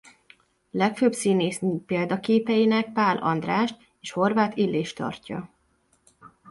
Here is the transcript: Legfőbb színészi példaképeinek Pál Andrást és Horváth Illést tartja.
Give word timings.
Legfőbb 0.71 1.13
színészi 1.13 1.67
példaképeinek 1.85 2.91
Pál 2.91 3.17
Andrást 3.17 3.75
és 3.99 4.11
Horváth 4.11 4.57
Illést 4.57 4.95
tartja. 4.95 5.49